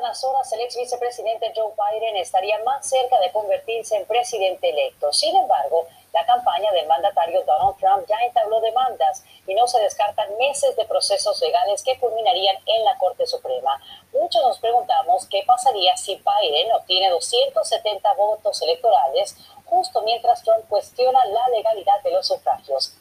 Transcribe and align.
las 0.00 0.22
horas, 0.24 0.52
el 0.52 0.60
ex 0.60 0.76
vicepresidente 0.76 1.52
Joe 1.54 1.72
Biden 1.76 2.16
estaría 2.16 2.58
más 2.64 2.88
cerca 2.88 3.18
de 3.20 3.30
convertirse 3.32 3.96
en 3.96 4.06
presidente 4.06 4.70
electo. 4.70 5.12
Sin 5.12 5.36
embargo, 5.36 5.86
la 6.12 6.24
campaña 6.26 6.70
del 6.72 6.86
mandatario 6.86 7.42
Donald 7.44 7.76
Trump 7.78 8.06
ya 8.08 8.18
entabló 8.24 8.60
demandas 8.60 9.24
y 9.46 9.54
no 9.54 9.66
se 9.66 9.80
descartan 9.80 10.36
meses 10.38 10.74
de 10.76 10.84
procesos 10.84 11.40
legales 11.40 11.82
que 11.82 11.98
culminarían 11.98 12.56
en 12.66 12.84
la 12.84 12.98
Corte 12.98 13.26
Suprema. 13.26 13.80
Muchos 14.12 14.42
nos 14.42 14.58
preguntamos 14.58 15.26
qué 15.28 15.42
pasaría 15.46 15.96
si 15.96 16.16
Biden 16.16 16.72
obtiene 16.72 17.10
270 17.10 18.12
votos 18.14 18.60
electorales 18.62 19.36
justo 19.66 20.02
mientras 20.02 20.42
Trump 20.42 20.68
cuestiona 20.68 21.24
la 21.26 21.48
legalidad 21.48 22.02
de 22.02 22.10
los 22.10 22.26
sufragios. 22.26 22.96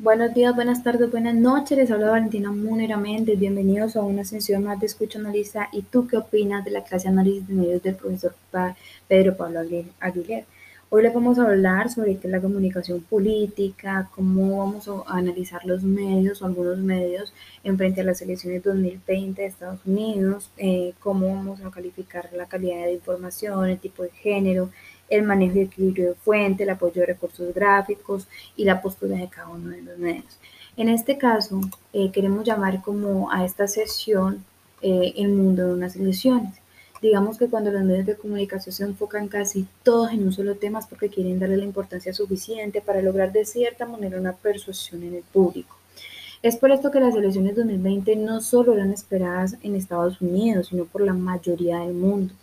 Buenos 0.00 0.32
días, 0.32 0.54
buenas 0.54 0.84
tardes, 0.84 1.10
buenas 1.10 1.34
noches. 1.34 1.76
Les 1.76 1.90
habla 1.90 2.10
Valentina 2.10 2.52
Munera 2.52 2.96
Méndez. 2.96 3.36
Bienvenidos 3.36 3.96
a 3.96 4.02
una 4.02 4.24
sesión 4.24 4.62
más 4.62 4.78
de 4.78 4.86
Escucha 4.86 5.18
Analista. 5.18 5.68
¿Y 5.72 5.82
tú 5.82 6.06
qué 6.06 6.16
opinas 6.16 6.64
de 6.64 6.70
la 6.70 6.84
clase 6.84 7.08
de 7.08 7.14
análisis 7.14 7.48
de 7.48 7.54
medios 7.54 7.82
del 7.82 7.96
profesor 7.96 8.32
Pedro 9.08 9.36
Pablo 9.36 9.58
Aguilera? 9.98 10.46
Hoy 10.90 11.02
les 11.02 11.12
vamos 11.12 11.40
a 11.40 11.42
hablar 11.42 11.90
sobre 11.90 12.16
la 12.22 12.40
comunicación 12.40 13.00
política, 13.02 14.08
cómo 14.14 14.58
vamos 14.58 14.88
a 14.88 15.18
analizar 15.18 15.64
los 15.66 15.82
medios 15.82 16.42
o 16.42 16.46
algunos 16.46 16.78
medios 16.78 17.34
en 17.64 17.76
frente 17.76 18.00
a 18.00 18.04
las 18.04 18.22
elecciones 18.22 18.62
2020 18.62 19.42
de 19.42 19.48
Estados 19.48 19.80
Unidos, 19.84 20.48
eh, 20.58 20.94
cómo 21.00 21.28
vamos 21.28 21.60
a 21.60 21.70
calificar 21.70 22.30
la 22.32 22.46
calidad 22.46 22.84
de 22.84 22.94
información, 22.94 23.68
el 23.68 23.78
tipo 23.78 24.04
de 24.04 24.10
género, 24.10 24.70
el 25.08 25.22
manejo 25.22 25.58
y 25.58 25.62
equilibrio 25.62 26.10
de 26.10 26.14
fuente, 26.14 26.62
el 26.62 26.70
apoyo 26.70 27.00
de 27.00 27.06
recursos 27.06 27.54
gráficos 27.54 28.26
y 28.56 28.64
la 28.64 28.80
postura 28.82 29.16
de 29.16 29.28
cada 29.28 29.48
uno 29.48 29.70
de 29.70 29.82
los 29.82 29.98
medios. 29.98 30.38
En 30.76 30.88
este 30.88 31.18
caso, 31.18 31.60
eh, 31.92 32.10
queremos 32.12 32.44
llamar 32.44 32.82
como 32.82 33.30
a 33.32 33.44
esta 33.44 33.66
sesión 33.66 34.44
eh, 34.80 35.12
el 35.16 35.30
mundo 35.30 35.66
de 35.66 35.74
unas 35.74 35.96
elecciones. 35.96 36.54
Digamos 37.00 37.38
que 37.38 37.48
cuando 37.48 37.70
los 37.70 37.82
medios 37.84 38.06
de 38.06 38.16
comunicación 38.16 38.72
se 38.72 38.84
enfocan 38.84 39.28
casi 39.28 39.66
todos 39.82 40.12
en 40.12 40.24
un 40.24 40.32
solo 40.32 40.56
tema 40.56 40.80
es 40.80 40.86
porque 40.86 41.08
quieren 41.08 41.38
darle 41.38 41.56
la 41.56 41.64
importancia 41.64 42.12
suficiente 42.12 42.80
para 42.80 43.02
lograr 43.02 43.32
de 43.32 43.44
cierta 43.44 43.86
manera 43.86 44.18
una 44.18 44.32
persuasión 44.32 45.02
en 45.04 45.14
el 45.14 45.22
público. 45.22 45.76
Es 46.42 46.56
por 46.56 46.70
esto 46.70 46.90
que 46.90 47.00
las 47.00 47.14
elecciones 47.14 47.56
2020 47.56 48.14
no 48.16 48.40
solo 48.40 48.72
eran 48.72 48.92
esperadas 48.92 49.56
en 49.62 49.74
Estados 49.74 50.20
Unidos, 50.20 50.68
sino 50.68 50.84
por 50.84 51.00
la 51.00 51.12
mayoría 51.12 51.80
del 51.80 51.94
mundo. 51.94 52.34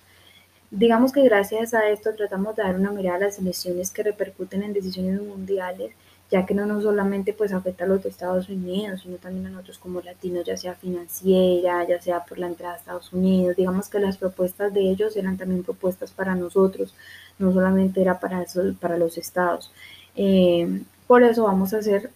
Digamos 0.71 1.11
que 1.11 1.23
gracias 1.23 1.73
a 1.73 1.89
esto 1.89 2.13
tratamos 2.15 2.55
de 2.55 2.63
dar 2.63 2.75
una 2.75 2.91
mirada 2.91 3.17
a 3.17 3.19
las 3.21 3.39
elecciones 3.39 3.91
que 3.91 4.03
repercuten 4.03 4.63
en 4.63 4.73
decisiones 4.73 5.21
mundiales, 5.21 5.91
ya 6.31 6.45
que 6.45 6.53
no, 6.53 6.65
no 6.65 6.81
solamente 6.81 7.33
pues 7.33 7.53
afecta 7.53 7.83
a 7.85 7.87
los 7.87 8.05
Estados 8.05 8.49
Unidos, 8.49 9.01
sino 9.01 9.17
también 9.17 9.47
a 9.47 9.49
nosotros 9.51 9.77
como 9.77 10.01
latinos, 10.01 10.45
ya 10.45 10.57
sea 10.57 10.73
financiera, 10.73 11.87
ya 11.87 12.01
sea 12.01 12.25
por 12.25 12.39
la 12.39 12.47
entrada 12.47 12.73
a 12.73 12.77
Estados 12.77 13.13
Unidos. 13.13 13.55
Digamos 13.55 13.89
que 13.89 13.99
las 13.99 14.17
propuestas 14.17 14.73
de 14.73 14.81
ellos 14.89 15.15
eran 15.15 15.37
también 15.37 15.63
propuestas 15.63 16.11
para 16.11 16.35
nosotros, 16.35 16.95
no 17.37 17.53
solamente 17.53 18.01
era 18.01 18.19
para, 18.19 18.43
para 18.79 18.97
los 18.97 19.17
estados. 19.17 19.71
Eh, 20.15 20.81
por 21.07 21.23
eso 21.23 21.43
vamos 21.43 21.73
a 21.73 21.77
hacer 21.77 22.09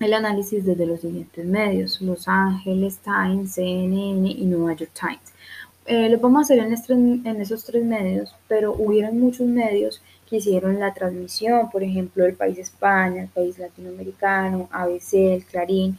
el 0.00 0.14
análisis 0.14 0.64
desde 0.64 0.86
los 0.86 1.00
siguientes 1.00 1.44
medios, 1.44 2.00
Los 2.00 2.28
Ángeles 2.28 2.98
Times, 2.98 3.52
CNN 3.54 4.30
y 4.30 4.44
New 4.44 4.68
York 4.68 4.90
Times. 4.94 5.32
Eh, 5.90 6.10
lo 6.10 6.20
podemos 6.20 6.42
hacer 6.42 6.58
en, 6.58 7.40
esos 7.40 7.64
tres 7.64 7.82
medios, 7.82 8.34
pero 8.46 8.74
hubieron 8.74 9.18
muchos 9.18 9.46
medios 9.46 10.02
que 10.28 10.36
hicieron 10.36 10.78
la 10.78 10.92
transmisión, 10.92 11.70
por 11.70 11.82
ejemplo, 11.82 12.26
el 12.26 12.34
País 12.34 12.58
España, 12.58 13.22
el 13.22 13.28
País 13.28 13.58
Latinoamericano, 13.58 14.68
ABC, 14.70 15.14
el 15.14 15.44
Clarín. 15.46 15.98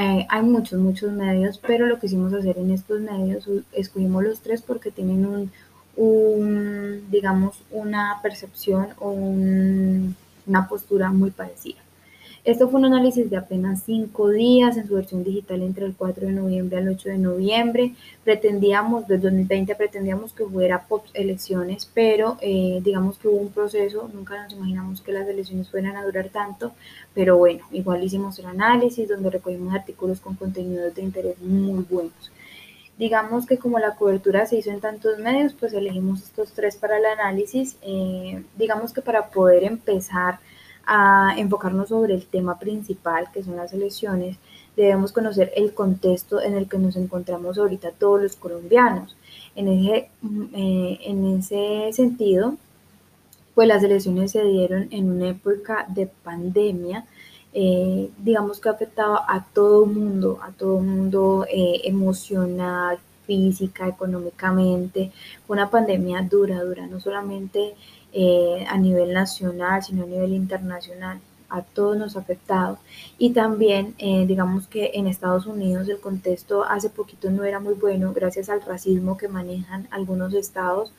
Eh, 0.00 0.24
hay 0.28 0.42
muchos, 0.42 0.78
muchos 0.78 1.12
medios, 1.12 1.58
pero 1.58 1.86
lo 1.86 1.98
que 1.98 2.06
hicimos 2.06 2.32
hacer 2.32 2.58
en 2.58 2.70
estos 2.70 3.00
medios, 3.00 3.48
escogimos 3.72 4.22
los 4.22 4.38
tres 4.38 4.62
porque 4.62 4.92
tienen 4.92 5.26
un, 5.26 5.50
un 5.96 7.10
digamos, 7.10 7.56
una 7.72 8.20
percepción 8.22 8.90
o 9.00 9.10
un, 9.10 10.14
una 10.46 10.68
postura 10.68 11.10
muy 11.10 11.32
parecida. 11.32 11.83
Esto 12.44 12.68
fue 12.68 12.78
un 12.78 12.84
análisis 12.84 13.30
de 13.30 13.38
apenas 13.38 13.84
cinco 13.86 14.28
días 14.28 14.76
en 14.76 14.86
su 14.86 14.96
versión 14.96 15.24
digital 15.24 15.62
entre 15.62 15.86
el 15.86 15.94
4 15.94 16.26
de 16.26 16.32
noviembre 16.32 16.76
al 16.76 16.90
8 16.90 17.08
de 17.08 17.16
noviembre. 17.16 17.94
Pretendíamos, 18.22 19.08
del 19.08 19.22
2020 19.22 19.74
pretendíamos 19.76 20.34
que 20.34 20.42
hubiera 20.42 20.84
elecciones, 21.14 21.90
pero 21.94 22.36
eh, 22.42 22.80
digamos 22.84 23.16
que 23.16 23.28
hubo 23.28 23.38
un 23.38 23.48
proceso, 23.48 24.10
nunca 24.12 24.42
nos 24.42 24.52
imaginamos 24.52 25.00
que 25.00 25.12
las 25.12 25.26
elecciones 25.26 25.70
fueran 25.70 25.96
a 25.96 26.04
durar 26.04 26.28
tanto, 26.28 26.72
pero 27.14 27.38
bueno, 27.38 27.64
igual 27.72 28.04
hicimos 28.04 28.38
el 28.38 28.44
análisis 28.44 29.08
donde 29.08 29.30
recogimos 29.30 29.74
artículos 29.74 30.20
con 30.20 30.34
contenidos 30.34 30.94
de 30.94 31.00
interés 31.00 31.40
muy 31.40 31.82
buenos. 31.88 32.30
Digamos 32.98 33.46
que 33.46 33.56
como 33.56 33.78
la 33.78 33.96
cobertura 33.96 34.44
se 34.44 34.56
hizo 34.56 34.70
en 34.70 34.80
tantos 34.80 35.18
medios, 35.18 35.54
pues 35.54 35.72
elegimos 35.72 36.22
estos 36.22 36.52
tres 36.52 36.76
para 36.76 36.98
el 36.98 37.06
análisis. 37.06 37.78
Eh, 37.80 38.44
digamos 38.58 38.92
que 38.92 39.00
para 39.00 39.30
poder 39.30 39.64
empezar 39.64 40.40
a 40.86 41.34
enfocarnos 41.36 41.88
sobre 41.88 42.14
el 42.14 42.26
tema 42.26 42.58
principal, 42.58 43.28
que 43.32 43.42
son 43.42 43.56
las 43.56 43.72
elecciones, 43.72 44.36
debemos 44.76 45.12
conocer 45.12 45.52
el 45.56 45.72
contexto 45.72 46.40
en 46.40 46.54
el 46.54 46.68
que 46.68 46.78
nos 46.78 46.96
encontramos 46.96 47.58
ahorita 47.58 47.92
todos 47.92 48.22
los 48.22 48.36
colombianos. 48.36 49.16
En 49.54 49.68
ese, 49.68 50.10
eh, 50.54 50.98
en 51.04 51.38
ese 51.38 51.92
sentido, 51.92 52.56
pues 53.54 53.68
las 53.68 53.82
elecciones 53.82 54.32
se 54.32 54.44
dieron 54.44 54.88
en 54.90 55.10
una 55.10 55.28
época 55.28 55.86
de 55.88 56.06
pandemia, 56.06 57.06
eh, 57.52 58.10
digamos 58.18 58.58
que 58.58 58.68
afectaba 58.68 59.24
a 59.28 59.44
todo 59.44 59.86
mundo, 59.86 60.40
a 60.42 60.50
todo 60.50 60.80
mundo 60.80 61.46
eh, 61.48 61.82
emocional, 61.84 62.98
física, 63.26 63.88
económicamente. 63.88 65.12
Una 65.48 65.70
pandemia 65.70 66.22
dura, 66.22 66.62
dura, 66.62 66.86
no 66.86 67.00
solamente 67.00 67.74
eh, 68.16 68.64
a 68.68 68.78
nivel 68.78 69.12
nacional, 69.12 69.82
sino 69.82 70.04
a 70.04 70.06
nivel 70.06 70.34
internacional. 70.34 71.20
A 71.48 71.62
todos 71.62 71.96
nos 71.96 72.16
ha 72.16 72.20
afectado. 72.20 72.78
Y 73.18 73.30
también, 73.32 73.96
eh, 73.98 74.24
digamos 74.26 74.68
que 74.68 74.92
en 74.94 75.08
Estados 75.08 75.46
Unidos 75.46 75.88
el 75.88 76.00
contexto 76.00 76.62
hace 76.64 76.90
poquito 76.90 77.28
no 77.30 77.42
era 77.42 77.58
muy 77.58 77.74
bueno 77.74 78.12
gracias 78.12 78.48
al 78.48 78.62
racismo 78.62 79.16
que 79.16 79.26
manejan 79.26 79.88
algunos 79.90 80.32
estados, 80.34 80.92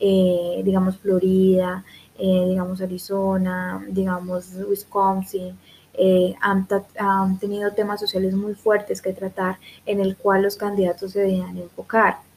eh, 0.00 0.62
digamos 0.64 0.98
Florida, 0.98 1.84
digamos 2.18 2.80
Arizona, 2.80 3.80
digamos 3.88 4.52
Wisconsin. 4.68 5.56
han, 6.40 6.66
han, 6.98 7.38
tenido 7.38 7.72
temas 7.72 8.00
sociales 8.00 8.34
muy 8.34 8.54
fuertes 8.54 9.00
que 9.00 9.12
tratar 9.12 9.58
en 9.86 10.00
el 10.00 10.16
cual 10.16 10.42
los 10.42 10.56
candidatos 10.56 11.12
se 11.12 11.20
debían 11.20 11.56
enfocar. 11.56 12.27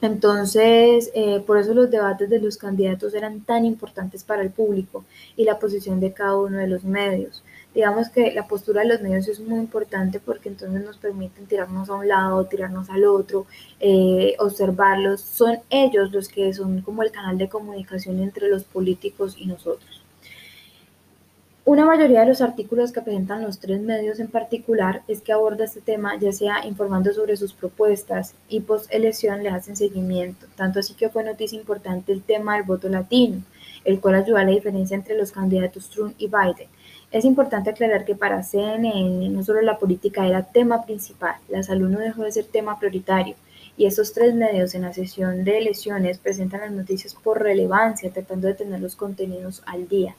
Entonces, 0.00 1.10
eh, 1.14 1.42
por 1.46 1.58
eso 1.58 1.72
los 1.74 1.90
debates 1.90 2.28
de 2.28 2.40
los 2.40 2.56
candidatos 2.58 3.14
eran 3.14 3.40
tan 3.40 3.64
importantes 3.64 4.22
para 4.24 4.42
el 4.42 4.50
público 4.50 5.04
y 5.36 5.44
la 5.44 5.58
posición 5.58 6.00
de 6.00 6.12
cada 6.12 6.36
uno 6.36 6.58
de 6.58 6.66
los 6.66 6.84
medios. 6.84 7.42
Digamos 7.74 8.08
que 8.08 8.32
la 8.32 8.46
postura 8.46 8.82
de 8.82 8.88
los 8.88 9.00
medios 9.00 9.26
es 9.28 9.40
muy 9.40 9.58
importante 9.58 10.20
porque 10.20 10.48
entonces 10.48 10.84
nos 10.84 10.96
permiten 10.98 11.46
tirarnos 11.46 11.88
a 11.88 11.94
un 11.94 12.06
lado, 12.06 12.44
tirarnos 12.46 12.88
al 12.88 13.04
otro, 13.04 13.46
eh, 13.80 14.36
observarlos. 14.38 15.20
Son 15.22 15.58
ellos 15.70 16.12
los 16.12 16.28
que 16.28 16.52
son 16.54 16.82
como 16.82 17.02
el 17.02 17.10
canal 17.10 17.36
de 17.36 17.48
comunicación 17.48 18.20
entre 18.20 18.48
los 18.48 18.64
políticos 18.64 19.36
y 19.38 19.46
nosotros. 19.46 20.03
Una 21.74 21.86
mayoría 21.86 22.20
de 22.20 22.26
los 22.26 22.40
artículos 22.40 22.92
que 22.92 23.00
presentan 23.02 23.42
los 23.42 23.58
tres 23.58 23.80
medios 23.80 24.20
en 24.20 24.28
particular 24.28 25.02
es 25.08 25.22
que 25.22 25.32
aborda 25.32 25.64
este 25.64 25.80
tema 25.80 26.16
ya 26.20 26.30
sea 26.30 26.64
informando 26.64 27.12
sobre 27.12 27.36
sus 27.36 27.52
propuestas 27.52 28.36
y 28.48 28.60
post-elección 28.60 29.42
le 29.42 29.48
hacen 29.48 29.74
seguimiento, 29.74 30.46
tanto 30.54 30.78
así 30.78 30.94
que 30.94 31.08
fue 31.08 31.24
noticia 31.24 31.58
importante 31.58 32.12
el 32.12 32.22
tema 32.22 32.54
del 32.54 32.62
voto 32.62 32.88
latino, 32.88 33.42
el 33.84 33.98
cual 33.98 34.14
ayuda 34.14 34.42
a 34.42 34.44
la 34.44 34.52
diferencia 34.52 34.94
entre 34.94 35.18
los 35.18 35.32
candidatos 35.32 35.90
Trump 35.90 36.14
y 36.16 36.28
Biden. 36.28 36.68
Es 37.10 37.24
importante 37.24 37.70
aclarar 37.70 38.04
que 38.04 38.14
para 38.14 38.44
CNN 38.44 39.28
no 39.30 39.42
solo 39.42 39.60
la 39.60 39.76
política 39.76 40.28
era 40.28 40.44
tema 40.44 40.84
principal, 40.84 41.34
la 41.48 41.64
salud 41.64 41.88
no 41.88 41.98
dejó 41.98 42.22
de 42.22 42.30
ser 42.30 42.44
tema 42.44 42.78
prioritario, 42.78 43.34
y 43.76 43.86
estos 43.86 44.12
tres 44.12 44.32
medios 44.32 44.76
en 44.76 44.82
la 44.82 44.92
sesión 44.92 45.42
de 45.42 45.58
elecciones 45.58 46.18
presentan 46.18 46.60
las 46.60 46.70
noticias 46.70 47.16
por 47.16 47.42
relevancia, 47.42 48.12
tratando 48.12 48.46
de 48.46 48.54
tener 48.54 48.80
los 48.80 48.94
contenidos 48.94 49.60
al 49.66 49.88
día. 49.88 50.14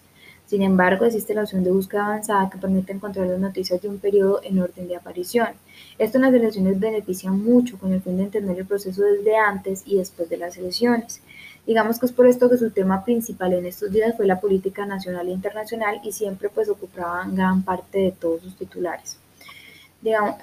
Sin 0.48 0.62
embargo, 0.62 1.06
existe 1.06 1.34
la 1.34 1.42
opción 1.42 1.64
de 1.64 1.72
búsqueda 1.72 2.06
avanzada 2.06 2.50
que 2.50 2.60
permite 2.60 2.94
encontrar 2.94 3.26
las 3.26 3.40
noticias 3.40 3.82
de 3.82 3.90
un 3.90 3.98
periodo 3.98 4.42
en 4.44 4.60
orden 4.60 4.88
de 4.88 4.96
aparición. 4.96 5.50
Esto 5.98 6.18
en 6.18 6.24
las 6.24 6.34
elecciones 6.34 6.80
beneficia 6.80 7.32
mucho 7.32 7.80
con 7.80 7.94
el 7.94 8.02
fin 8.02 8.18
de 8.18 8.24
entender 8.24 8.60
el 8.60 8.66
proceso 8.66 9.02
desde 9.02 9.36
antes 9.36 9.84
y 9.86 9.98
después 9.98 10.30
de 10.30 10.38
las 10.38 10.56
elecciones. 10.58 11.22
Digamos 11.66 11.98
que 11.98 12.06
es 12.06 12.12
por 12.12 12.28
esto 12.28 12.48
que 12.48 12.58
su 12.58 12.70
tema 12.70 13.04
principal 13.04 13.54
en 13.54 13.66
estos 13.66 13.92
días 13.92 14.16
fue 14.16 14.28
la 14.28 14.40
política 14.40 14.86
nacional 14.86 15.28
e 15.28 15.32
internacional 15.32 16.00
y 16.04 16.12
siempre 16.12 16.50
pues 16.50 16.70
ocupaban 16.70 17.36
gran 17.36 17.64
parte 17.64 17.98
de 17.98 18.12
todos 18.12 18.44
sus 18.44 18.56
titulares. 18.56 19.18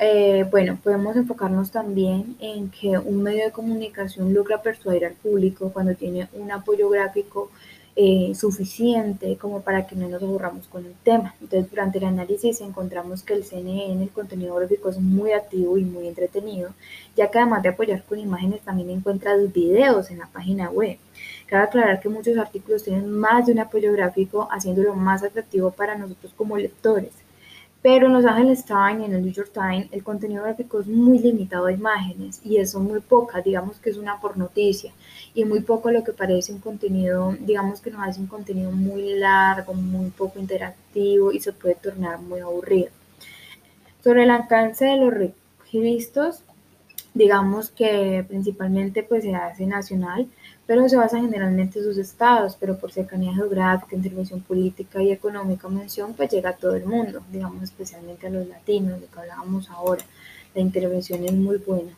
Eh, 0.01 0.45
bueno, 0.51 0.77
podemos 0.83 1.15
enfocarnos 1.15 1.71
también 1.71 2.37
en 2.41 2.69
que 2.71 2.99
un 2.99 3.23
medio 3.23 3.45
de 3.45 3.53
comunicación 3.53 4.35
logra 4.35 4.61
persuadir 4.61 5.07
al 5.07 5.13
público 5.13 5.71
cuando 5.73 5.95
tiene 5.95 6.29
un 6.33 6.51
apoyo 6.51 6.89
gráfico 6.89 7.49
eh, 7.95 8.33
suficiente 8.35 9.37
como 9.37 9.61
para 9.61 9.87
que 9.87 9.95
no 9.95 10.09
nos 10.09 10.23
aburramos 10.23 10.67
con 10.67 10.87
el 10.87 10.95
tema. 11.03 11.35
Entonces, 11.41 11.71
durante 11.71 11.99
el 11.99 12.05
análisis 12.05 12.61
encontramos 12.61 13.23
que 13.23 13.35
el 13.35 13.45
CNN, 13.45 14.03
el 14.03 14.11
contenido 14.11 14.55
gráfico, 14.55 14.89
es 14.89 14.99
muy 14.99 15.33
activo 15.33 15.77
y 15.77 15.85
muy 15.85 16.09
entretenido, 16.09 16.71
ya 17.17 17.31
que 17.31 17.39
además 17.39 17.63
de 17.63 17.69
apoyar 17.69 18.03
con 18.05 18.19
imágenes, 18.19 18.63
también 18.63 18.91
encuentra 18.91 19.37
videos 19.37 20.11
en 20.11 20.19
la 20.19 20.27
página 20.27 20.71
web. 20.71 20.99
Cabe 21.47 21.65
aclarar 21.65 22.01
que 22.01 22.09
muchos 22.09 22.39
artículos 22.39 22.83
tienen 22.83 23.11
más 23.11 23.47
de 23.47 23.53
un 23.53 23.59
apoyo 23.59 23.93
gráfico, 23.93 24.49
haciéndolo 24.51 24.95
más 24.95 25.23
atractivo 25.23 25.71
para 25.71 25.97
nosotros 25.97 26.33
como 26.35 26.57
lectores. 26.57 27.13
Pero 27.83 28.07
en 28.07 28.13
Los 28.13 28.25
Angeles 28.25 28.65
Times 28.65 29.01
y 29.01 29.05
en 29.07 29.15
el 29.15 29.23
New 29.23 29.33
York 29.33 29.51
Times 29.53 29.89
el 29.91 30.05
contenido 30.05 30.45
gráfico 30.45 30.79
es 30.81 30.87
muy 30.87 31.19
limitado 31.19 31.67
a 31.67 31.73
imágenes 31.73 32.41
y 32.45 32.59
eso 32.59 32.79
muy 32.79 33.01
pocas, 33.01 33.43
digamos 33.43 33.79
que 33.79 33.91
es 33.91 33.97
una 33.97 34.21
por 34.21 34.39
noticia 34.39 34.93
y 35.35 35.45
muy 35.45 35.61
poco 35.61 35.91
lo 35.91 36.05
que 36.05 36.13
parece 36.13 36.53
un 36.53 36.61
contenido, 36.61 37.35
digamos 37.41 37.81
que 37.81 37.91
nos 37.91 38.07
hace 38.07 38.21
un 38.21 38.29
contenido 38.29 38.71
muy 38.71 39.15
largo, 39.15 39.75
muy 39.75 40.11
poco 40.11 40.39
interactivo 40.39 41.33
y 41.33 41.41
se 41.41 41.53
puede 41.53 41.75
tornar 41.75 42.21
muy 42.21 42.39
aburrido. 42.39 42.91
Sobre 44.05 44.23
el 44.25 44.31
alcance 44.31 44.85
de 44.85 44.97
los 44.97 45.13
registros, 45.13 46.45
digamos 47.15 47.71
que 47.71 48.25
principalmente 48.27 49.03
pues 49.03 49.25
se 49.25 49.35
hace 49.35 49.67
nacional, 49.67 50.29
pero 50.67 50.89
se 50.89 50.97
basa 50.97 51.21
generalmente 51.21 51.79
en 51.79 51.85
sus 51.85 51.99
estados, 51.99 52.57
pero 52.59 52.79
por 52.79 52.93
cercanía 52.93 53.35
geográfica, 53.35 53.97
intervención 53.97 54.41
política 54.41 55.03
y 55.03 55.13
económica 55.13 55.69
mención, 55.69 56.15
pues 56.15 56.31
llega 56.31 56.51
a 56.51 56.57
todo 56.57 56.75
el 56.77 56.87
mundo, 56.87 57.23
digamos 57.31 57.63
especialmente 57.63 58.27
a 58.27 58.31
los 58.31 58.49
latinos, 58.49 59.01
de 59.01 59.07
que 59.07 59.21
hablábamos 59.21 59.69
ahora. 59.71 60.03
La 60.55 60.61
intervención 60.61 61.25
es 61.25 61.33
muy 61.33 61.59
buena. 61.59 61.93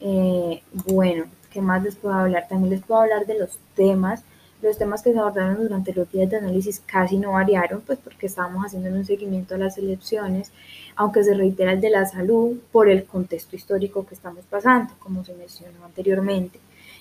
Eh, 0.00 0.62
bueno, 0.86 1.24
¿qué 1.50 1.60
más 1.60 1.82
les 1.82 1.96
puedo 1.96 2.14
hablar? 2.14 2.46
También 2.48 2.70
les 2.70 2.82
puedo 2.82 3.00
hablar 3.00 3.26
de 3.26 3.38
los 3.38 3.58
temas. 3.74 4.22
Los 4.60 4.76
temas 4.76 5.02
que 5.02 5.12
se 5.12 5.18
abordaron 5.18 5.62
durante 5.62 5.94
los 5.94 6.10
días 6.10 6.28
de 6.30 6.38
análisis 6.38 6.82
casi 6.84 7.16
no 7.16 7.32
variaron, 7.32 7.80
pues 7.82 7.98
porque 8.02 8.26
estábamos 8.26 8.66
haciendo 8.66 8.90
un 8.90 9.04
seguimiento 9.04 9.54
a 9.54 9.58
las 9.58 9.78
elecciones, 9.78 10.52
aunque 10.96 11.22
se 11.22 11.34
reitera 11.34 11.72
el 11.72 11.80
de 11.80 11.90
la 11.90 12.06
salud 12.06 12.58
por 12.72 12.88
el 12.88 13.04
contexto 13.04 13.54
histórico 13.54 14.04
que 14.04 14.14
estamos 14.14 14.44
pasando, 14.46 14.94
como 14.98 15.24
se 15.24 15.34
mencionó 15.34 15.84
anteriormente 15.84 16.58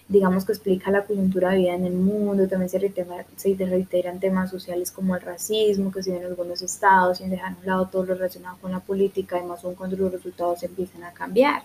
digamos 0.10 0.46
que 0.46 0.54
explica 0.54 0.90
la 0.90 1.06
coyuntura 1.06 1.52
de 1.52 1.58
vida 1.58 1.74
en 1.74 1.86
el 1.86 1.94
mundo, 1.94 2.48
también 2.48 2.70
se, 2.70 2.80
reitera, 2.80 3.26
se 3.36 3.56
reiteran 3.56 4.20
temas 4.20 4.50
sociales 4.50 4.92
como 4.92 5.16
el 5.16 5.22
racismo 5.22 5.92
que 5.92 6.02
se 6.02 6.12
ve 6.12 6.18
en 6.18 6.26
algunos 6.26 6.62
estados, 6.62 7.18
sin 7.18 7.30
dejar 7.30 7.54
a 7.54 7.58
un 7.60 7.66
lado 7.66 7.88
todo 7.88 8.06
lo 8.06 8.16
relacionado 8.16 8.58
con 8.62 8.72
la 8.72 8.80
política, 8.80 9.38
además 9.38 9.62
son 9.62 9.76
cuando 9.76 9.98
los 9.98 10.12
resultados 10.12 10.64
empiezan 10.64 11.04
a 11.04 11.12
cambiar. 11.12 11.64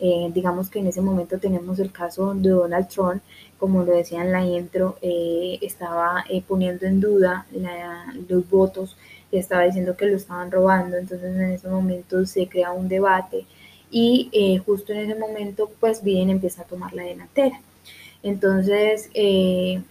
Eh, 0.00 0.30
digamos 0.34 0.68
que 0.70 0.80
en 0.80 0.88
ese 0.88 1.00
momento 1.00 1.38
tenemos 1.38 1.78
el 1.78 1.92
caso 1.92 2.34
de 2.34 2.50
Donald 2.50 2.88
Trump, 2.88 3.22
como 3.58 3.84
lo 3.84 3.92
decía 3.92 4.22
en 4.22 4.32
la 4.32 4.44
intro, 4.44 4.98
eh, 5.00 5.58
estaba 5.62 6.24
eh, 6.28 6.42
poniendo 6.46 6.86
en 6.86 7.00
duda 7.00 7.46
los 8.28 8.48
votos 8.50 8.96
estaba 9.32 9.64
diciendo 9.64 9.96
que 9.96 10.06
lo 10.06 10.16
estaban 10.16 10.48
robando, 10.52 10.96
entonces 10.96 11.34
en 11.34 11.50
ese 11.50 11.68
momento 11.68 12.24
se 12.24 12.46
crea 12.46 12.70
un 12.70 12.86
debate 12.88 13.46
y 13.90 14.62
justo 14.64 14.92
en 14.92 15.10
ese 15.10 15.18
momento 15.18 15.70
pues 15.80 16.04
Biden 16.04 16.30
empieza 16.30 16.62
a 16.62 16.66
tomar 16.66 16.92
la 16.92 17.02
delantera. 17.02 17.60
Entonces, 18.24 19.10
eh, 19.12 19.82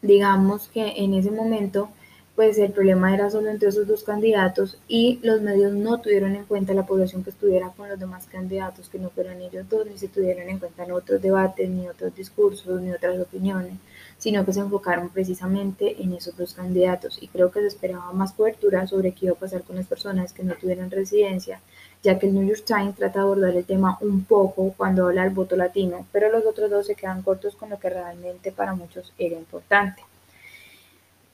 digamos 0.00 0.68
que 0.68 0.94
en 0.96 1.14
ese 1.14 1.32
momento, 1.32 1.90
pues 2.34 2.56
el 2.56 2.72
problema 2.72 3.12
era 3.14 3.30
solo 3.30 3.50
entre 3.50 3.68
esos 3.68 3.86
dos 3.86 4.04
candidatos 4.04 4.78
y 4.88 5.20
los 5.22 5.42
medios 5.42 5.72
no 5.72 6.00
tuvieron 6.00 6.34
en 6.34 6.44
cuenta 6.44 6.72
la 6.72 6.86
población 6.86 7.22
que 7.22 7.30
estuviera 7.30 7.70
con 7.76 7.88
los 7.88 8.00
demás 8.00 8.26
candidatos, 8.26 8.88
que 8.88 8.98
no 8.98 9.10
fueran 9.10 9.40
ellos 9.42 9.68
dos, 9.68 9.86
ni 9.86 9.98
se 9.98 10.08
tuvieron 10.08 10.48
en 10.48 10.58
cuenta 10.58 10.84
en 10.84 10.92
otros 10.92 11.20
debates, 11.20 11.68
ni 11.68 11.88
otros 11.88 12.14
discursos, 12.14 12.80
ni 12.80 12.90
otras 12.90 13.20
opiniones, 13.20 13.74
sino 14.16 14.46
que 14.46 14.52
se 14.54 14.60
enfocaron 14.60 15.10
precisamente 15.10 16.02
en 16.02 16.14
esos 16.14 16.36
dos 16.36 16.54
candidatos. 16.54 17.18
Y 17.20 17.28
creo 17.28 17.50
que 17.50 17.60
se 17.60 17.66
esperaba 17.66 18.12
más 18.12 18.32
cobertura 18.32 18.86
sobre 18.86 19.12
qué 19.12 19.26
iba 19.26 19.34
a 19.34 19.38
pasar 19.38 19.62
con 19.62 19.76
las 19.76 19.86
personas 19.86 20.32
que 20.32 20.42
no 20.42 20.54
tuvieran 20.54 20.90
residencia 20.90 21.60
ya 22.02 22.18
que 22.18 22.26
el 22.26 22.34
New 22.34 22.46
York 22.46 22.64
Times 22.66 22.96
trata 22.96 23.20
de 23.20 23.24
abordar 23.24 23.54
el 23.54 23.64
tema 23.64 23.96
un 24.00 24.24
poco 24.24 24.74
cuando 24.76 25.06
habla 25.06 25.22
del 25.22 25.32
voto 25.32 25.54
latino, 25.56 26.06
pero 26.10 26.30
los 26.30 26.44
otros 26.44 26.68
dos 26.68 26.86
se 26.86 26.96
quedan 26.96 27.22
cortos 27.22 27.54
con 27.54 27.70
lo 27.70 27.78
que 27.78 27.90
realmente 27.90 28.50
para 28.50 28.74
muchos 28.74 29.12
era 29.18 29.36
importante. 29.36 30.02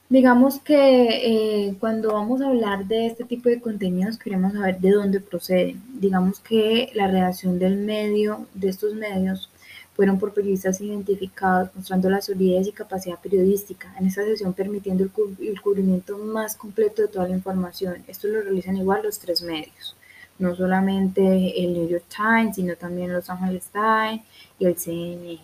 Digamos 0.09 0.59
que 0.59 1.67
eh, 1.67 1.75
cuando 1.79 2.13
vamos 2.13 2.41
a 2.41 2.47
hablar 2.47 2.85
de 2.87 3.05
este 3.05 3.25
tipo 3.25 3.47
de 3.47 3.61
contenidos 3.61 4.17
queremos 4.17 4.53
saber 4.53 4.79
de 4.79 4.89
dónde 4.91 5.19
proceden. 5.19 5.83
Digamos 5.99 6.39
que 6.39 6.91
la 6.95 7.07
redacción 7.07 7.59
del 7.59 7.77
medio, 7.77 8.47
de 8.55 8.69
estos 8.69 8.95
medios, 8.95 9.51
fueron 9.95 10.17
por 10.17 10.33
periodistas 10.33 10.81
identificados, 10.81 11.69
mostrando 11.75 12.09
la 12.09 12.21
solidez 12.21 12.67
y 12.67 12.71
capacidad 12.71 13.19
periodística, 13.19 13.93
en 13.99 14.07
esta 14.07 14.23
sesión 14.23 14.53
permitiendo 14.53 15.03
el, 15.03 15.11
el 15.47 15.61
cubrimiento 15.61 16.17
más 16.17 16.55
completo 16.55 17.03
de 17.03 17.09
toda 17.09 17.27
la 17.27 17.35
información. 17.35 18.03
Esto 18.07 18.27
lo 18.29 18.41
realizan 18.41 18.77
igual 18.77 19.03
los 19.03 19.19
tres 19.19 19.43
medios 19.43 19.95
no 20.39 20.55
solamente 20.55 21.61
el 21.63 21.73
New 21.73 21.89
York 21.89 22.05
Times, 22.07 22.55
sino 22.55 22.75
también 22.75 23.11
Los 23.11 23.29
Angeles 23.29 23.69
Times 23.73 24.21
y 24.57 24.65
el 24.65 24.77
CNN. 24.77 25.39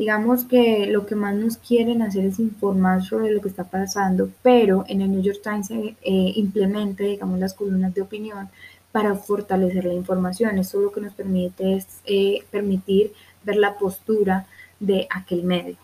Digamos 0.00 0.44
que 0.44 0.86
lo 0.86 1.04
que 1.04 1.14
más 1.14 1.34
nos 1.34 1.58
quieren 1.58 2.00
hacer 2.00 2.24
es 2.24 2.38
informar 2.38 3.04
sobre 3.04 3.30
lo 3.32 3.42
que 3.42 3.50
está 3.50 3.64
pasando, 3.64 4.30
pero 4.42 4.82
en 4.88 5.02
el 5.02 5.10
New 5.10 5.20
York 5.20 5.40
Times 5.42 5.66
se 5.66 5.94
eh, 6.00 6.32
implementa, 6.36 7.04
digamos, 7.04 7.38
las 7.38 7.52
columnas 7.52 7.92
de 7.92 8.00
opinión 8.00 8.48
para 8.92 9.14
fortalecer 9.14 9.84
la 9.84 9.92
información. 9.92 10.56
Esto 10.56 10.80
lo 10.80 10.90
que 10.90 11.02
nos 11.02 11.12
permite 11.12 11.74
es 11.74 11.86
eh, 12.06 12.42
permitir 12.50 13.12
ver 13.44 13.56
la 13.56 13.76
postura 13.76 14.46
de 14.78 15.06
aquel 15.10 15.42
medio. 15.42 15.76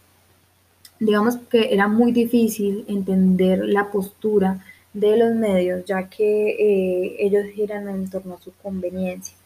Digamos 0.99 1.37
que 1.51 1.75
era 1.75 1.87
muy 1.87 2.11
difícil 2.11 2.87
entender 2.89 3.67
la 3.67 3.91
postura 3.91 4.65
de 4.95 5.15
los 5.19 5.35
medios, 5.35 5.85
ya 5.85 6.09
que 6.09 6.53
eh, 6.53 7.17
ellos 7.19 7.45
giran 7.55 7.87
en 7.91 8.09
torno 8.09 8.37
a 8.37 8.41
su 8.41 8.51
conveniencia. 8.63 9.37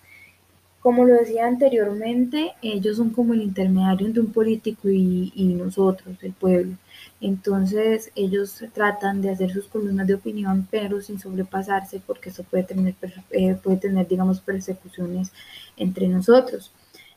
Como 0.81 1.05
lo 1.05 1.15
decía 1.15 1.47
anteriormente, 1.47 2.53
ellos 2.63 2.97
son 2.97 3.11
como 3.11 3.35
el 3.35 3.43
intermediario 3.43 4.07
entre 4.07 4.23
un 4.23 4.33
político 4.33 4.89
y, 4.89 5.55
nosotros, 5.59 6.17
el 6.23 6.33
pueblo. 6.33 6.77
Entonces 7.21 8.11
ellos 8.15 8.65
tratan 8.73 9.21
de 9.21 9.31
hacer 9.31 9.53
sus 9.53 9.67
columnas 9.69 10.07
de 10.07 10.15
opinión, 10.15 10.67
pero 10.71 11.03
sin 11.03 11.19
sobrepasarse, 11.19 12.01
porque 12.07 12.31
eso 12.31 12.45
puede 12.45 12.63
tener, 12.63 12.95
eh, 13.31 13.57
puede 13.63 13.77
tener 13.77 14.09
digamos, 14.09 14.41
persecuciones 14.41 15.33
entre 15.77 16.09
nosotros. 16.09 16.73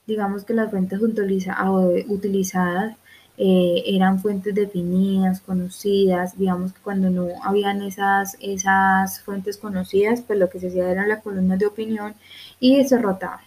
Digamos 0.05 0.43
que 0.43 0.53
las 0.53 0.69
fuentes 0.69 0.99
utilizadas 1.01 2.97
eh, 3.37 3.83
eran 3.87 4.19
fuentes 4.19 4.53
definidas, 4.53 5.39
conocidas, 5.39 6.37
digamos 6.37 6.73
que 6.73 6.81
cuando 6.81 7.09
no 7.09 7.29
habían 7.43 7.81
esas, 7.81 8.37
esas 8.41 9.21
fuentes 9.21 9.57
conocidas, 9.57 10.21
pues 10.21 10.37
lo 10.37 10.49
que 10.49 10.59
se 10.59 10.67
hacía 10.67 10.91
era 10.91 11.07
la 11.07 11.21
columna 11.21 11.55
de 11.55 11.65
opinión 11.65 12.13
y 12.59 12.83
se 12.83 12.97
rotaba. 12.97 13.41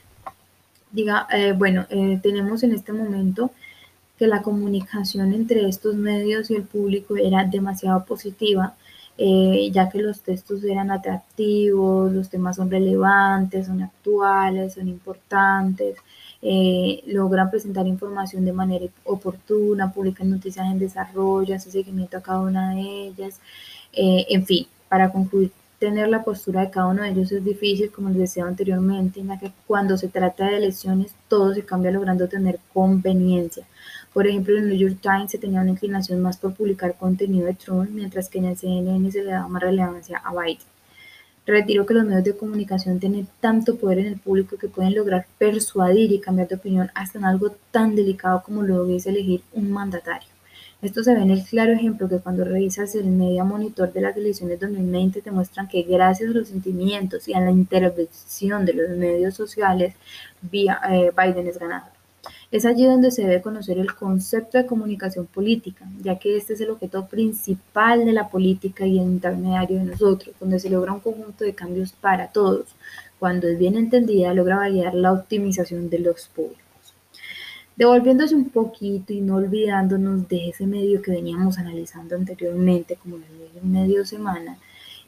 Diga, 0.90 1.26
eh, 1.32 1.52
bueno, 1.52 1.86
eh, 1.90 2.18
tenemos 2.22 2.62
en 2.62 2.72
este 2.72 2.92
momento 2.92 3.50
que 4.18 4.26
la 4.26 4.42
comunicación 4.42 5.34
entre 5.34 5.68
estos 5.68 5.94
medios 5.94 6.50
y 6.50 6.56
el 6.56 6.62
público 6.62 7.16
era 7.16 7.44
demasiado 7.44 8.04
positiva, 8.04 8.74
ya 9.18 9.88
que 9.88 9.98
los 9.98 10.20
textos 10.20 10.62
eran 10.64 10.90
atractivos, 10.90 12.12
los 12.12 12.28
temas 12.28 12.56
son 12.56 12.70
relevantes, 12.70 13.66
son 13.66 13.82
actuales, 13.82 14.74
son 14.74 14.88
importantes, 14.88 15.96
eh, 16.42 17.02
logran 17.06 17.50
presentar 17.50 17.86
información 17.86 18.44
de 18.44 18.52
manera 18.52 18.86
oportuna, 19.04 19.92
publican 19.92 20.30
noticias 20.30 20.66
en 20.66 20.78
desarrollo, 20.78 21.56
hace 21.56 21.70
seguimiento 21.70 22.18
a 22.18 22.22
cada 22.22 22.40
una 22.40 22.74
de 22.74 23.08
ellas, 23.08 23.40
eh, 23.92 24.26
en 24.28 24.46
fin, 24.46 24.66
para 24.88 25.10
concluir, 25.10 25.50
tener 25.78 26.08
la 26.08 26.24
postura 26.24 26.62
de 26.62 26.70
cada 26.70 26.86
uno 26.86 27.02
de 27.02 27.10
ellos 27.10 27.32
es 27.32 27.44
difícil, 27.44 27.90
como 27.90 28.08
les 28.08 28.18
decía 28.18 28.46
anteriormente, 28.46 29.20
en 29.20 29.28
la 29.28 29.38
que 29.38 29.52
cuando 29.66 29.96
se 29.96 30.08
trata 30.08 30.46
de 30.46 30.56
elecciones 30.56 31.14
todo 31.28 31.54
se 31.54 31.64
cambia 31.64 31.90
logrando 31.90 32.28
tener 32.28 32.58
conveniencia. 32.72 33.66
Por 34.12 34.26
ejemplo, 34.26 34.56
en 34.56 34.64
el 34.64 34.68
New 34.70 34.78
York 34.78 34.98
Times 35.02 35.30
se 35.30 35.38
tenía 35.38 35.60
una 35.60 35.72
inclinación 35.72 36.22
más 36.22 36.38
por 36.38 36.54
publicar 36.54 36.96
contenido 36.96 37.46
de 37.46 37.54
Trump, 37.54 37.90
mientras 37.90 38.28
que 38.28 38.38
en 38.38 38.46
el 38.46 38.56
CNN 38.56 39.12
se 39.12 39.22
le 39.22 39.32
daba 39.32 39.48
más 39.48 39.62
relevancia 39.62 40.18
a 40.24 40.32
Biden. 40.32 40.64
Retiro 41.46 41.86
que 41.86 41.94
los 41.94 42.04
medios 42.04 42.24
de 42.24 42.36
comunicación 42.36 42.98
tienen 42.98 43.28
tanto 43.40 43.76
poder 43.76 44.00
en 44.00 44.06
el 44.06 44.18
público 44.18 44.56
que 44.56 44.68
pueden 44.68 44.94
lograr 44.94 45.26
persuadir 45.38 46.10
y 46.10 46.18
cambiar 46.18 46.48
de 46.48 46.56
opinión 46.56 46.90
hasta 46.94 47.18
en 47.18 47.24
algo 47.24 47.54
tan 47.70 47.94
delicado 47.94 48.42
como 48.42 48.62
lo 48.62 48.88
es 48.88 49.06
elegir 49.06 49.42
un 49.52 49.70
mandatario. 49.70 50.35
Esto 50.86 51.02
se 51.02 51.14
ve 51.14 51.22
en 51.22 51.32
el 51.32 51.42
claro 51.42 51.72
ejemplo 51.72 52.08
que 52.08 52.20
cuando 52.20 52.44
revisas 52.44 52.94
el 52.94 53.06
media 53.06 53.42
monitor 53.42 53.92
de 53.92 54.00
las 54.02 54.16
elecciones 54.16 54.60
2020 54.60 55.20
te 55.20 55.32
muestran 55.32 55.66
que 55.66 55.82
gracias 55.82 56.30
a 56.30 56.32
los 56.32 56.46
sentimientos 56.46 57.26
y 57.26 57.34
a 57.34 57.40
la 57.40 57.50
intervención 57.50 58.64
de 58.64 58.72
los 58.72 58.90
medios 58.90 59.34
sociales, 59.34 59.94
eh, 60.52 61.10
Biden 61.10 61.48
es 61.48 61.58
ganador. 61.58 61.90
Es 62.52 62.64
allí 62.64 62.84
donde 62.84 63.10
se 63.10 63.22
debe 63.22 63.42
conocer 63.42 63.80
el 63.80 63.96
concepto 63.96 64.58
de 64.58 64.66
comunicación 64.66 65.26
política, 65.26 65.84
ya 66.04 66.20
que 66.20 66.36
este 66.36 66.52
es 66.52 66.60
el 66.60 66.70
objeto 66.70 67.08
principal 67.08 68.04
de 68.04 68.12
la 68.12 68.28
política 68.28 68.86
y 68.86 69.00
el 69.00 69.06
intermediario 69.06 69.78
de 69.78 69.86
nosotros, 69.86 70.36
donde 70.38 70.60
se 70.60 70.70
logra 70.70 70.92
un 70.92 71.00
conjunto 71.00 71.42
de 71.42 71.56
cambios 71.56 71.90
para 71.94 72.28
todos. 72.28 72.76
Cuando 73.18 73.48
es 73.48 73.58
bien 73.58 73.76
entendida, 73.76 74.32
logra 74.34 74.58
validar 74.58 74.94
la 74.94 75.12
optimización 75.12 75.90
de 75.90 75.98
los 75.98 76.28
públicos. 76.28 76.65
Devolviéndose 77.76 78.34
un 78.34 78.48
poquito 78.48 79.12
y 79.12 79.20
no 79.20 79.36
olvidándonos 79.36 80.26
de 80.28 80.48
ese 80.48 80.66
medio 80.66 81.02
que 81.02 81.10
veníamos 81.10 81.58
analizando 81.58 82.16
anteriormente, 82.16 82.96
como 82.96 83.16
el 83.16 83.62
medio 83.62 84.04
semana, 84.06 84.58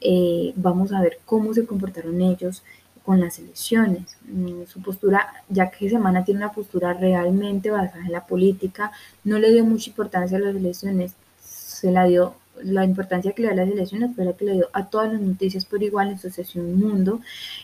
eh, 0.01 0.53
vamos 0.55 0.93
a 0.93 1.01
ver 1.01 1.19
cómo 1.25 1.53
se 1.53 1.65
comportaron 1.65 2.21
ellos 2.21 2.63
con 3.03 3.19
las 3.19 3.39
elecciones. 3.39 4.17
Mm, 4.27 4.65
su 4.67 4.81
postura, 4.83 5.33
ya 5.49 5.71
que 5.71 5.89
Semana 5.89 6.23
tiene 6.23 6.41
una 6.41 6.51
postura 6.51 6.93
realmente 6.93 7.71
basada 7.71 8.05
en 8.05 8.11
la 8.11 8.27
política, 8.27 8.91
no 9.23 9.39
le 9.39 9.51
dio 9.51 9.65
mucha 9.65 9.89
importancia 9.89 10.37
a 10.37 10.41
las 10.41 10.55
elecciones, 10.55 11.15
se 11.41 11.91
la 11.91 12.05
dio 12.05 12.35
la 12.63 12.85
importancia 12.85 13.31
que 13.33 13.41
le 13.41 13.47
da 13.49 13.53
a 13.53 13.57
las 13.57 13.69
elecciones 13.69 14.15
fue 14.15 14.25
la 14.25 14.33
que 14.33 14.45
le 14.45 14.53
dio 14.53 14.69
a 14.73 14.87
todas 14.89 15.11
las 15.11 15.21
noticias 15.21 15.65
por 15.65 15.81
igual 15.83 16.09
en 16.09 16.19
su 16.19 16.29
sesión 16.29 16.79
Mundo 16.79 17.21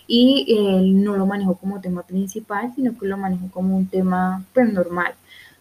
y 0.08 0.46
él 0.58 1.04
no 1.04 1.16
lo 1.16 1.26
manejó 1.26 1.56
como 1.56 1.82
tema 1.82 2.04
principal, 2.04 2.72
sino 2.76 2.98
que 2.98 3.08
lo 3.08 3.18
manejó 3.18 3.50
como 3.52 3.76
un 3.78 3.88
tema 3.88 4.44
pues, 4.54 4.72
normal. 4.72 5.14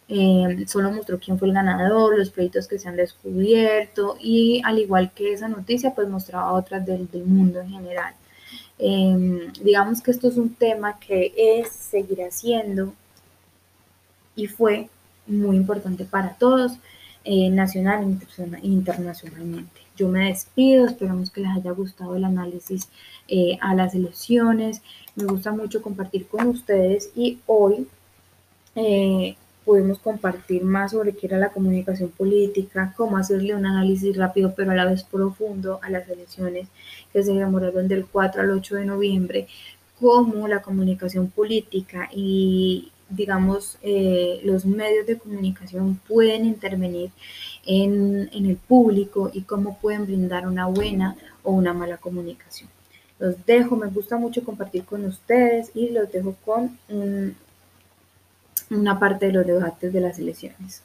Eh, 0.09 0.65
solo 0.69 0.93
mostró 0.93 1.19
quién 1.19 1.39
fue 1.39 1.49
el 1.49 1.55
ganador, 1.55 2.19
los 2.19 2.31
proyectos 2.31 2.69
que 2.69 2.79
se 2.79 2.89
han 2.89 2.97
descubierto 2.97 4.17
y 4.21 4.61
al 4.65 4.79
igual 4.79 5.13
que 5.15 5.33
esa 5.33 5.49
noticia, 5.49 5.95
pues 5.95 6.09
mostraba 6.09 6.53
otras 6.53 6.85
del, 6.85 7.11
del 7.11 7.25
mundo 7.25 7.61
en 7.61 7.71
general. 7.71 8.15
Eh, 8.79 9.51
digamos 9.63 10.03
que 10.03 10.11
esto 10.11 10.29
es 10.29 10.37
un 10.37 10.55
tema 10.55 10.99
que 10.99 11.33
es, 11.37 11.71
seguirá 11.71 12.31
siendo 12.31 12.93
y 14.37 14.47
fue 14.47 14.89
muy 15.27 15.57
importante 15.57 16.05
para 16.05 16.35
todos, 16.35 16.73
eh, 17.25 17.51
nacional 17.51 18.19
e 18.63 18.67
internacionalmente. 18.67 19.81
Yo 19.97 20.09
me 20.09 20.27
despido, 20.27 20.87
esperamos 20.87 21.31
que 21.31 21.41
les 21.43 21.51
haya 21.57 21.71
gustado 21.73 22.17
el 22.17 22.25
análisis 22.25 22.89
a 23.61 23.75
las 23.75 23.95
elecciones. 23.95 24.83
Me 25.17 25.25
gusta 25.25 25.53
mucho 25.53 25.81
compartir 25.81 26.27
con 26.27 26.49
ustedes 26.49 27.11
y 27.15 27.39
hoy 27.47 27.87
podemos 29.65 29.99
compartir 29.99 30.63
más 30.65 30.93
sobre 30.93 31.15
qué 31.15 31.27
era 31.27 31.39
la 31.39 31.51
comunicación 31.51 32.11
política, 32.11 32.93
cómo 32.97 33.17
hacerle 33.17 33.55
un 33.55 33.67
análisis 33.67 34.17
rápido 34.17 34.55
pero 34.55 34.73
a 34.73 34.75
la 34.75 34.85
vez 34.85 35.03
profundo 35.05 35.81
a 35.83 35.91
las 35.91 36.09
elecciones 36.09 36.69
que 37.13 37.23
se 37.23 37.33
demoraron 37.33 37.89
del 37.89 38.07
4 38.07 38.43
al 38.43 38.51
8 38.51 38.77
de 38.77 38.85
noviembre, 38.85 39.47
cómo 39.99 40.49
la 40.49 40.63
comunicación 40.63 41.31
política 41.31 42.09
y 42.13 42.93
digamos 43.09 43.79
eh, 43.83 44.41
los 44.45 44.65
medios 44.65 45.07
de 45.07 45.19
comunicación 45.19 46.01
pueden 46.09 46.45
intervenir 46.47 47.11
en, 47.67 48.31
en 48.33 48.47
el 48.47 48.57
público 48.57 49.31
y 49.33 49.43
cómo 49.43 49.79
pueden 49.79 50.07
brindar 50.07 50.47
una 50.47 50.67
buena 50.67 51.17
o 51.43 51.53
una 51.53 51.73
mala 51.73 51.99
comunicación. 51.99 52.69
Los 53.19 53.45
dejo, 53.47 53.77
me 53.77 53.89
gusta 53.89 54.17
mucho 54.17 54.45
compartir 54.45 54.85
con 54.85 55.05
ustedes 55.05 55.71
y 55.75 55.91
los 55.91 56.11
dejo 56.11 56.35
con 56.45 56.79
un, 56.89 57.37
una 58.71 58.99
parte 58.99 59.27
de 59.27 59.33
los 59.33 59.47
debates 59.47 59.93
de 59.93 60.01
las 60.01 60.19
elecciones. 60.19 60.83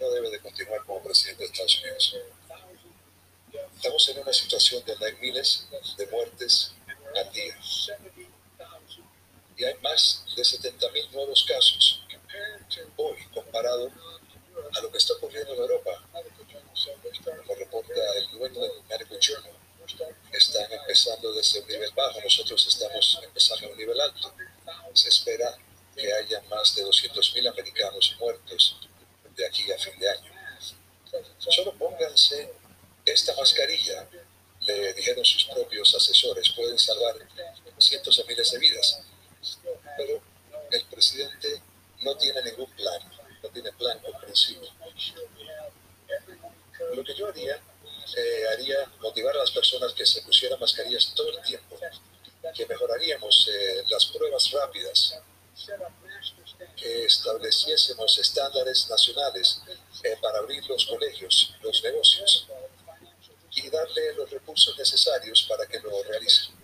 No 0.00 0.10
debe 0.10 0.30
de 0.30 0.40
continuar 0.40 0.80
como 0.84 1.00
presidente 1.02 1.44
de 1.44 1.46
Estados 1.46 1.80
Unidos. 1.80 2.16
Estamos 3.76 4.08
en 4.08 4.22
una 4.22 4.32
situación 4.32 4.82
donde 4.86 5.06
hay 5.06 5.12
miles 5.20 5.68
de 5.96 6.06
muertes 6.08 6.74
al 7.16 7.32
día. 7.32 7.54
Y 9.62 9.64
hay 9.64 9.74
más 9.80 10.24
de 10.34 10.42
70.000 10.42 11.10
nuevos 11.12 11.44
casos 11.44 12.02
hoy 12.96 13.16
comparado 13.32 13.92
a 14.74 14.80
lo 14.80 14.90
que 14.90 14.98
está 14.98 15.12
ocurriendo 15.14 15.54
en 15.54 15.60
Europa. 15.60 16.04
Como 17.24 17.54
reporta 17.54 18.00
el 18.16 18.32
New 18.32 18.44
England 18.44 18.88
Medical 18.88 19.18
Journal, 19.20 19.52
están 20.32 20.72
empezando 20.72 21.32
desde 21.32 21.60
un 21.60 21.68
nivel 21.68 21.92
bajo, 21.94 22.20
nosotros 22.20 22.66
estamos 22.66 23.20
empezando 23.22 23.68
a 23.68 23.70
un 23.70 23.76
nivel 23.78 24.00
alto 24.00 24.34
se 24.94 25.10
espera 25.10 25.56
que 25.94 26.12
haya 26.12 26.40
más 26.50 26.74
de 26.74 26.84
200.000 26.84 27.48
americanos 27.48 28.16
muertos 28.18 28.80
de 29.36 29.46
aquí 29.46 29.70
a 29.70 29.78
fin 29.78 29.96
de 29.96 30.10
año. 30.10 30.32
Solo 31.38 31.72
pónganse 31.74 32.52
esta 33.04 33.32
mascarilla, 33.36 34.08
le 34.62 34.92
dijeron 34.94 35.24
sus 35.24 35.44
propios 35.44 35.94
asesores, 35.94 36.50
pueden 36.50 36.80
salvar 36.80 37.14
cientos 37.78 38.16
de 38.16 38.24
miles 38.24 38.50
de 38.50 38.58
vidas. 38.58 39.02
Pero 39.96 40.20
el 40.70 40.84
presidente 40.86 41.62
no 42.00 42.16
tiene 42.16 42.42
ningún 42.42 42.70
plan, 42.72 43.00
no 43.42 43.48
tiene 43.50 43.72
plan 43.72 43.98
comprensivo. 44.00 44.62
Lo 46.94 47.04
que 47.04 47.14
yo 47.14 47.28
haría, 47.28 47.56
eh, 48.16 48.44
haría 48.52 48.76
motivar 49.00 49.34
a 49.34 49.40
las 49.40 49.50
personas 49.50 49.92
que 49.92 50.04
se 50.04 50.22
pusieran 50.22 50.58
mascarillas 50.60 51.12
todo 51.14 51.30
el 51.30 51.42
tiempo 51.42 51.78
que 52.54 52.66
mejoraríamos 52.66 53.48
eh, 53.52 53.84
las 53.88 54.06
pruebas 54.06 54.50
rápidas, 54.50 55.20
que 56.76 57.04
estableciésemos 57.04 58.18
estándares 58.18 58.88
nacionales 58.90 59.60
eh, 60.02 60.16
para 60.20 60.38
abrir 60.38 60.64
los 60.66 60.84
colegios, 60.86 61.54
los 61.62 61.82
negocios 61.82 62.46
y 63.54 63.70
darle 63.70 64.14
los 64.14 64.30
recursos 64.30 64.76
necesarios 64.76 65.46
para 65.48 65.66
que 65.66 65.78
lo 65.80 66.02
realicen. 66.02 66.61